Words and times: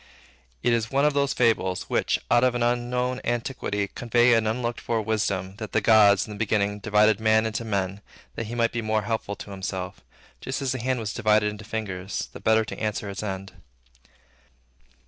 It 0.63 0.73
is 0.73 0.89
one 0.89 1.05
of 1.05 1.13
those 1.13 1.31
fables, 1.35 1.83
which, 1.83 2.17
out 2.31 2.43
of 2.43 2.55
an 2.55 2.63
unknown 2.63 3.21
antiquity, 3.23 3.87
convey 3.87 4.33
an 4.33 4.47
unlooked 4.47 4.81
for 4.81 4.99
wisdom, 4.99 5.57
that 5.57 5.73
the 5.73 5.79
gods, 5.79 6.25
in 6.25 6.33
the 6.33 6.39
beginning, 6.39 6.79
divided 6.79 7.19
Man 7.19 7.45
into 7.45 7.63
men, 7.63 8.01
that 8.33 8.47
he 8.47 8.55
might 8.55 8.71
be 8.71 8.81
more 8.81 9.03
helpful 9.03 9.35
to 9.35 9.51
himself; 9.51 10.01
just 10.41 10.59
as 10.59 10.71
the 10.71 10.79
hand 10.79 10.99
was 10.99 11.13
divided 11.13 11.51
into 11.51 11.65
fingers, 11.65 12.29
the 12.33 12.39
better 12.39 12.65
to 12.65 12.79
answer 12.79 13.11
its 13.11 13.21
end. 13.21 13.53